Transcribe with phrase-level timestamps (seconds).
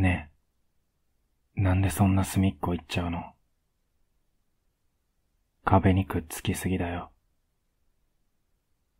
[0.00, 0.30] ね
[1.58, 3.34] え、なんでそんな隅っこ行っちゃうの？
[5.62, 7.10] 壁にくっつきすぎだよ。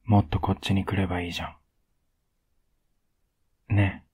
[0.04, 1.56] もっとこっちに来ればいいじゃ
[3.71, 3.74] ん。
[3.76, 4.08] ねえ、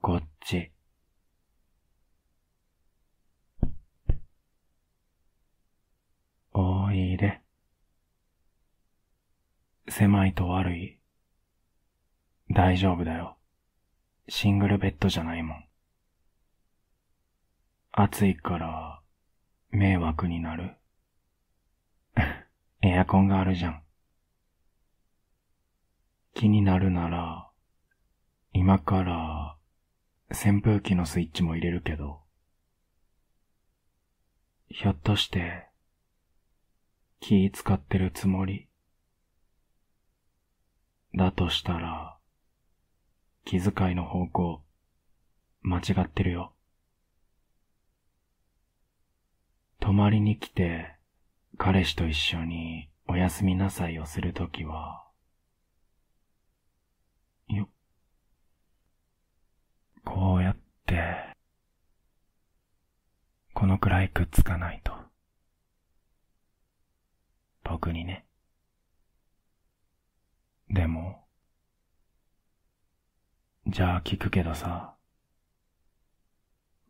[0.00, 0.70] こっち。
[6.52, 7.40] おーいで。
[9.88, 11.00] 狭いと悪い。
[12.50, 13.36] 大丈夫だよ。
[14.28, 15.64] シングルベッドじゃないもん。
[17.94, 19.02] 暑いから
[19.70, 20.76] 迷惑になる。
[22.80, 23.82] エアコンがあるじゃん。
[26.32, 27.50] 気になるなら、
[28.54, 29.56] 今から
[30.30, 32.22] 扇風機のスイッチも入れるけど、
[34.70, 35.66] ひょっとして
[37.20, 38.68] 気使ってるつもり？
[41.14, 42.16] だとしたら、
[43.44, 44.62] 気遣いの方向、
[45.60, 46.54] 間違ってるよ。
[49.82, 50.94] 泊まりに来て、
[51.58, 55.04] 彼氏と一緒におやすみなさいをするときは、
[57.48, 57.68] よ、
[60.04, 61.34] こうやって、
[63.54, 64.92] このくらいくっつかないと。
[67.64, 68.24] 僕にね。
[70.70, 71.24] でも、
[73.66, 74.94] じゃあ聞くけどさ、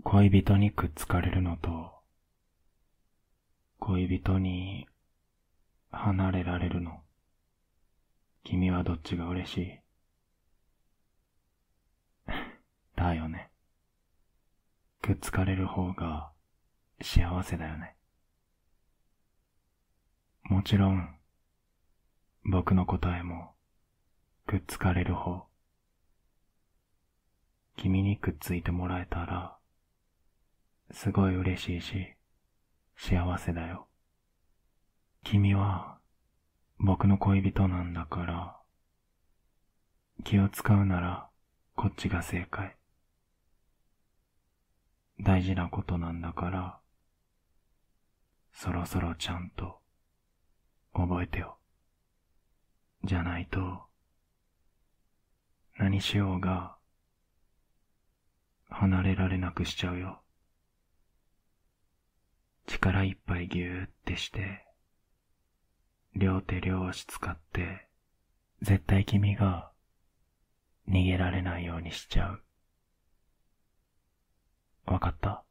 [0.05, 1.92] 恋人にくっつかれるのと、
[3.85, 4.87] 恋人に
[5.91, 7.03] 離れられるの、
[8.45, 9.81] 君はどっちが嬉しい？
[12.95, 13.51] だよね。
[15.01, 16.31] くっつかれる方が
[17.01, 17.97] 幸せだよね。
[20.45, 21.19] もちろん、
[22.45, 23.57] 僕の答えも、
[24.47, 25.49] くっつかれる方。
[27.75, 29.59] 君にくっついてもらえたら、
[30.93, 32.15] すごい嬉しいし、
[33.05, 33.89] 幸せだよ。
[35.25, 35.99] 君は、
[36.79, 38.57] 僕の恋人なんだから、
[40.23, 41.29] 気を使うなら、
[41.75, 42.77] こっちが正解。
[45.19, 46.79] 大事なことなんだから、
[48.53, 49.81] そろそろちゃんと、
[50.95, 51.59] 覚えてよ。
[53.03, 53.83] じゃないと、
[55.77, 56.77] 何しようが、
[58.71, 60.22] 離れられなくしちゃうよ。
[62.73, 64.65] 力いっぱいぎゅーってして、
[66.17, 67.87] 両手両足使って、
[68.63, 69.71] 絶対君が
[70.89, 72.43] 逃げられないようにしちゃう。
[74.87, 75.45] わかった？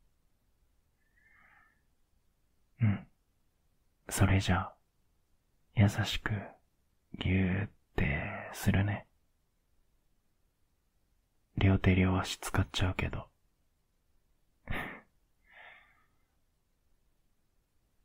[2.82, 3.08] うん。
[4.10, 4.74] それじゃ、
[5.76, 6.32] 優しく、
[7.20, 9.06] ぎゅーってするね。
[11.58, 13.31] 両手両足使っちゃうけど。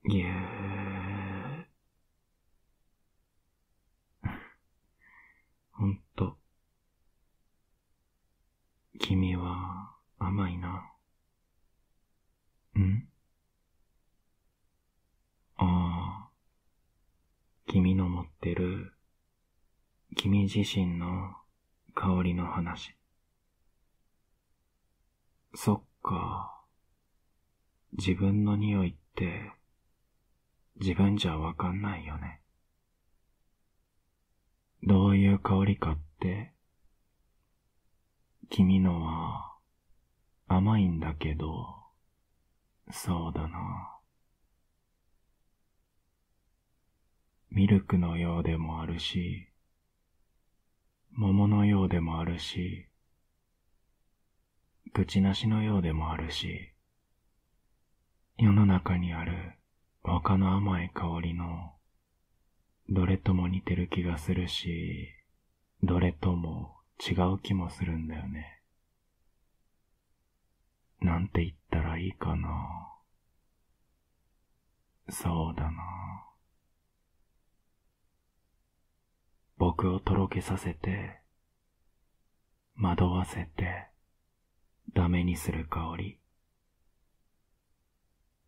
[0.08, 1.66] ぎゅー。
[5.72, 6.38] ほんと。
[9.00, 10.92] 君は甘いな。
[12.78, 13.08] ん？
[15.56, 16.30] ああ。
[17.66, 18.92] 君の持ってる、
[20.14, 21.34] 君自身の
[21.94, 22.94] 香りの話。
[25.54, 26.62] そっか。
[27.98, 29.55] 自分の匂いって
[30.80, 32.40] 自分じゃわかんないよね。
[34.82, 36.52] どういう香りかって
[38.50, 39.56] 君のは
[40.46, 41.66] 甘いんだけど、
[42.90, 43.96] そうだな。
[47.50, 49.48] ミルクのようでもあるし、
[51.12, 52.86] 桃のようでもあるし、
[54.92, 56.72] 口なしのようでもあるし、
[58.38, 59.55] 世の中にある
[60.08, 61.72] 他の甘い香りの
[62.88, 65.08] どれとも似てる気がするし、
[65.82, 68.62] どれとも違う気もするんだよね。
[71.00, 72.88] なんて言ったらいいかな。
[75.08, 75.72] そうだな。
[79.58, 81.20] 僕をとろけさせて、
[82.80, 83.88] 惑わせて、
[84.94, 86.20] ダメにする香り。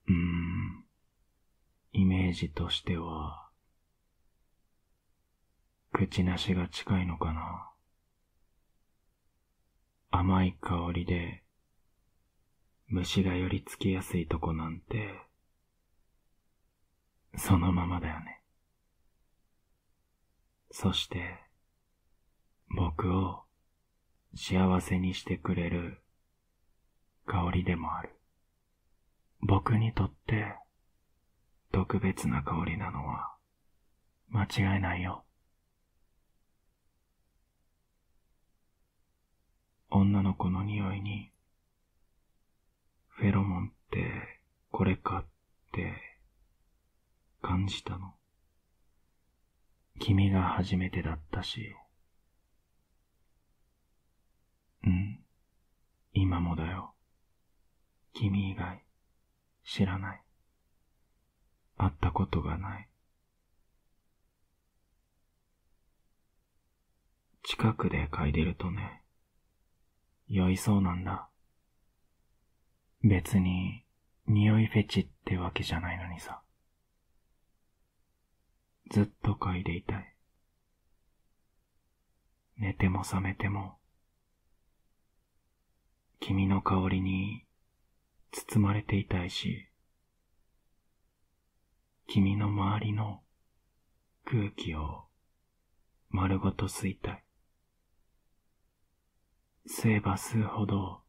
[0.07, 0.88] うーん、
[1.93, 3.49] イメージとしては、
[5.93, 7.71] 口なしが近いのかな。
[10.11, 11.43] 甘い香りで、
[12.89, 15.15] 虫が寄りつきやすいとこなんて、
[17.37, 18.43] そのままだよね。
[20.71, 21.39] そして、
[22.69, 23.45] 僕を
[24.35, 26.03] 幸せにしてくれる
[27.27, 28.11] 香りでもある。
[29.41, 30.57] 僕にとって
[31.91, 33.35] 特別な香りなのは
[34.29, 35.25] 間違いないよ。
[39.89, 41.33] 女の子の匂いに
[43.09, 44.05] フェロモンって
[44.71, 45.29] これかっ
[45.73, 45.95] て
[47.41, 48.13] 感じたの。
[49.99, 51.75] 君が初めてだったし。
[54.85, 55.21] うん、
[56.13, 56.93] 今もだよ。
[58.13, 58.85] 君以外
[59.65, 60.28] 知らない。
[61.79, 62.89] 会ったことがない。
[67.45, 69.03] 近くで嗅いでるとね、
[70.29, 71.31] 酔いそうなんだ。
[73.03, 73.85] 別に、
[74.27, 76.43] 匂いフェチってわけじゃないのにさ。
[78.91, 80.15] ずっと嗅いでいたい。
[82.59, 83.79] 寝ても覚めても、
[86.21, 87.47] 君の香りに
[88.33, 89.68] 包まれていたいし、
[92.11, 93.21] 君の周りの
[94.25, 95.05] 空気を
[96.09, 97.25] 丸ごと吸いたい。
[99.69, 101.03] 吸えば吸うほど、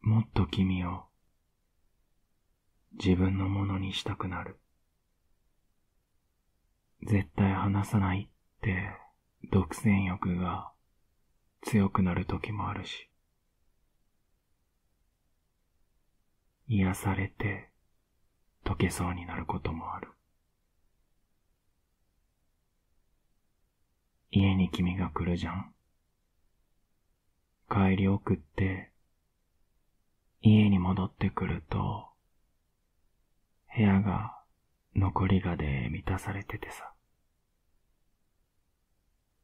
[0.00, 1.04] もっと君を
[2.92, 4.58] 自分のものにしたくなる。
[7.02, 8.88] 絶対離さないって
[9.52, 10.72] 独占欲が
[11.60, 13.10] 強くなる時もあるし。
[16.66, 17.69] 癒されて
[18.70, 20.12] 溶けそうになることもある。
[24.30, 25.74] 家に君が来るじゃん。
[27.68, 28.92] 帰り送って、
[30.40, 32.10] 家に戻ってくると、
[33.76, 34.38] 部屋が
[34.94, 36.92] 残りがで満たされててさ。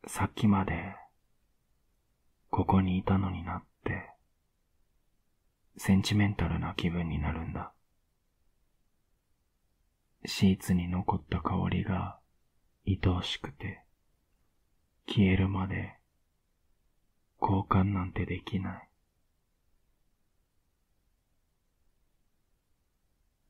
[0.06, 0.94] さっきまで、
[2.50, 4.08] ここにいたのになって、
[5.78, 7.72] センチメンタルな気分になるんだ。
[10.26, 12.18] シーツに残った香りが
[12.86, 13.84] 愛おしくて、
[15.06, 15.96] 消えるまで
[17.40, 18.88] 交換なんてできない。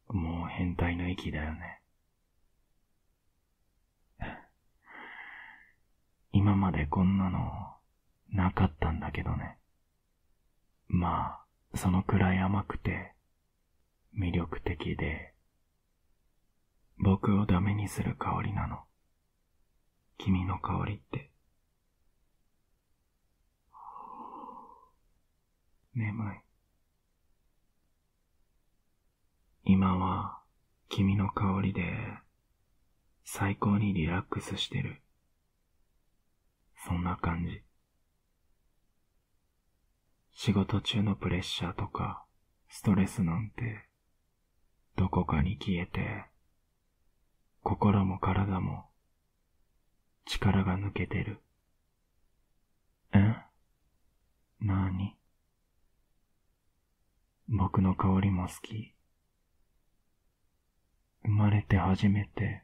[0.08, 1.80] もう変態の域だよね。
[6.32, 7.74] 今までこんなの
[8.28, 9.58] なかったんだけどね。
[10.88, 11.42] ま
[11.72, 13.14] あ、そのくらい甘くて
[14.14, 15.32] 魅力的で
[16.98, 18.78] 僕をダメにする香りなの。
[20.18, 21.30] 君の香りって。
[25.94, 26.36] 眠い。
[29.64, 30.38] 今は
[30.88, 31.82] 君の香りで
[33.24, 35.02] 最高にリラックスしてる。
[36.86, 37.62] そんな感じ。
[40.32, 42.24] 仕事中のプレッシャーとか
[42.68, 43.86] ストレスなんて
[44.94, 46.26] どこかに消えて
[47.68, 48.84] 心も体も
[50.24, 51.40] 力が抜けてる。
[53.12, 53.34] え？
[54.60, 55.16] なに？
[57.48, 58.94] 僕の香りも好き。
[61.24, 62.62] 生まれて初めて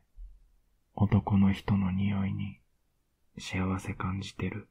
[0.95, 2.61] 男の人の匂いに
[3.41, 4.69] 幸せ感じてる。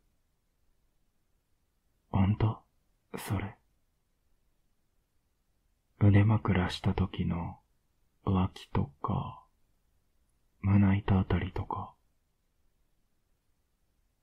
[2.10, 2.60] ほんと
[3.18, 3.58] それ。
[6.00, 7.58] 腕枕した時の
[8.26, 9.41] 浮気とか、
[10.62, 11.94] 胸板あたりとか、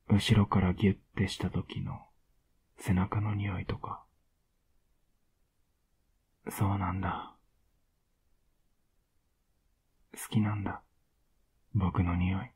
[0.09, 2.01] 後ろからギュッてした時の
[2.79, 4.05] 背中の匂いとか。
[6.51, 7.35] そうなんだ。
[10.15, 10.83] 好きなんだ。
[11.75, 12.51] 僕の匂い。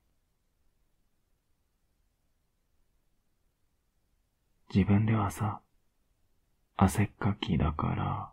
[4.75, 5.61] 自分ではさ、
[6.77, 8.33] 汗っかきだから、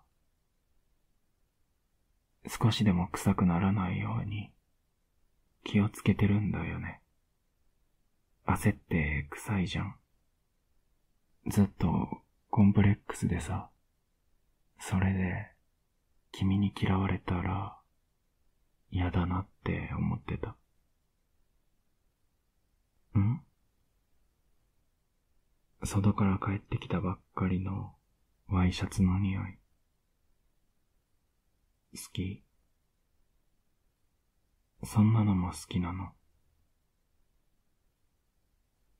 [2.47, 4.51] 少しでも臭くならないように
[5.63, 7.01] 気をつけてるんだよね。
[8.45, 9.95] 汗って臭いじゃん。
[11.47, 13.69] ずっとコンプレックスでさ、
[14.79, 15.51] それで
[16.31, 17.77] 君に嫌われたら
[18.91, 20.55] 嫌だなって思ってた。
[23.17, 23.41] ん？
[25.83, 27.93] 外から帰ってきたばっかりの
[28.47, 29.57] ワイシャツの匂い。
[31.95, 32.43] 好き
[34.83, 36.09] そんなのも好きなの。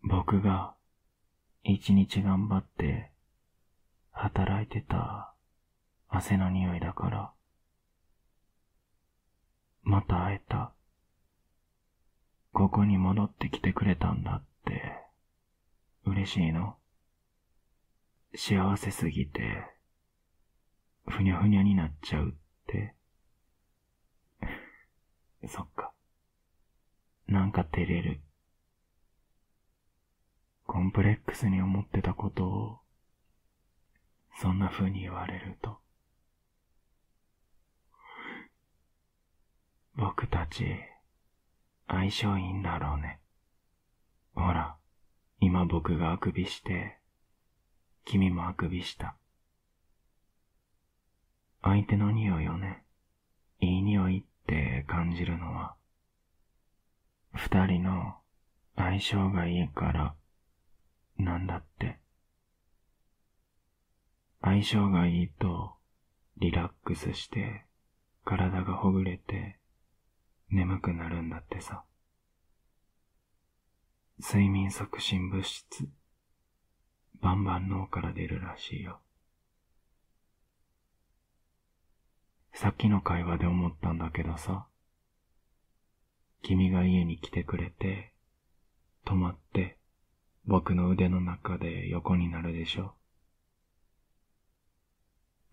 [0.04, 0.76] 僕が
[1.64, 3.12] 一日頑張って
[4.12, 5.34] 働いてた
[6.10, 7.34] 汗の匂いだから、
[9.84, 10.74] また会えた。
[12.52, 14.82] ここに戻ってきてくれたんだって、
[16.06, 16.76] 嬉しいの
[18.36, 19.64] 幸せすぎて、
[21.08, 22.34] ふにゃふにゃになっちゃうっ
[22.68, 22.96] て。
[25.48, 25.94] そっか。
[27.28, 28.22] なんか照れる。
[30.66, 32.80] コンプレックスに思ってたことを、
[34.42, 35.80] そんな風に言われると。
[39.96, 40.66] 僕たち、
[41.88, 43.20] 相性いいんだろうね。
[44.34, 44.78] ほら、
[45.40, 47.00] 今僕があくびして、
[48.06, 49.16] 君もあくびした。
[51.62, 52.84] 相手の匂いをね、
[53.60, 55.76] いい匂いっって感じるのは、
[57.34, 58.16] 二人の
[58.76, 60.16] 相性がいいから
[61.18, 62.00] なんだって。
[64.42, 65.76] 相性がいいと
[66.38, 67.66] リラックスして
[68.24, 69.60] 体がほぐれて
[70.50, 71.84] 眠くなるんだってさ。
[74.20, 75.88] 睡眠促進物質、
[77.22, 79.00] バンバン脳から出るらしいよ。
[82.62, 84.68] さっきの会話で思ったんだけどさ、
[86.42, 88.12] 君が家に来てくれて、
[89.06, 89.78] 泊まって
[90.46, 92.96] 僕の腕の中で横になるでしょ。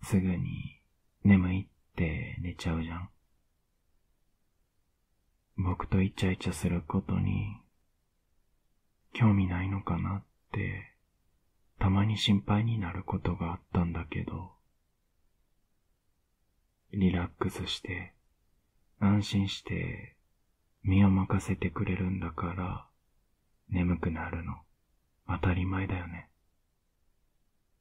[0.03, 0.81] すぐに
[1.23, 3.09] 眠いって寝ちゃうじゃん。
[5.55, 7.55] 僕とイチャイチャすることに
[9.13, 10.93] 興味ないのかなって
[11.79, 14.56] たまに心配になることがあったんだけど、
[16.93, 18.13] リラックスして
[18.99, 20.15] 安心して
[20.83, 22.87] 身を任せてくれるんだから
[23.69, 24.55] 眠くなるの。
[25.27, 26.29] 当たり前だよね。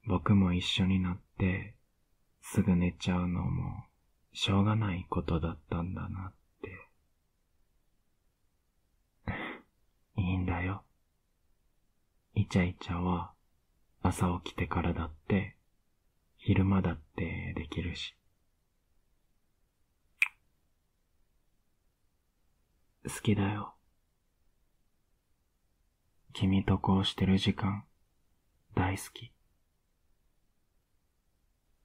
[0.07, 1.77] 僕も一緒になって
[2.41, 3.85] すぐ寝ちゃうのも
[4.33, 6.33] しょうがないことだったんだなっ
[6.63, 6.89] て。
[10.21, 10.83] いいんだよ。
[12.35, 13.33] イチャイチャは
[14.03, 15.57] 朝起きてからだって
[16.37, 18.17] 昼間だってできるし。
[23.09, 23.75] 好きだよ。
[26.33, 27.85] 君とこうしてる時間、
[28.75, 29.33] 大好き。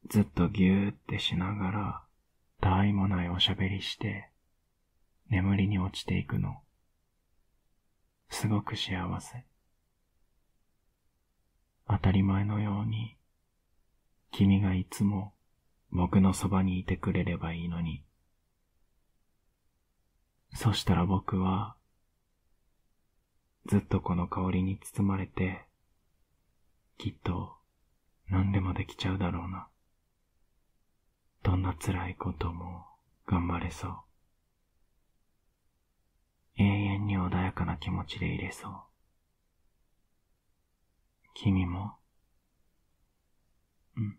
[0.09, 2.03] ずっとぎゅーってしながら、
[2.59, 4.29] たわいもないおしゃべりして、
[5.29, 6.57] 眠りに落ちていくの。
[8.29, 9.45] すごく幸せ。
[11.87, 13.15] 当たり前のように、
[14.31, 15.33] 君がいつも
[15.91, 18.03] 僕のそばにいてくれればいいのに。
[20.53, 21.75] そしたら僕は、
[23.65, 25.65] ずっとこの香りに包まれて、
[26.97, 27.57] きっと
[28.29, 29.67] 何でもできちゃうだろうな。
[31.43, 32.85] どんな辛いことも
[33.25, 33.97] 頑張れそう。
[36.57, 38.73] 永遠に穏やかな気持ちでいれそう。
[41.33, 41.95] 君も、
[43.97, 44.17] うん。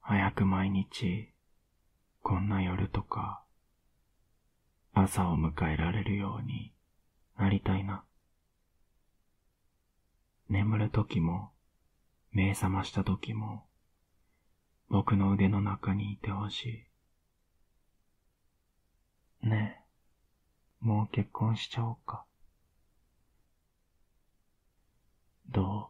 [0.00, 1.32] 早く毎日、
[2.22, 3.42] こんな夜とか、
[4.92, 6.72] 朝を迎えられるように
[7.38, 8.04] なりたいな。
[10.48, 11.52] 眠る時も、
[12.32, 13.66] 目覚ました時も、
[14.88, 16.86] 僕の腕の中にいてほし
[19.42, 19.48] い。
[19.48, 19.82] ね
[20.82, 22.24] え、もう結婚しちゃおうか。
[25.48, 25.89] ど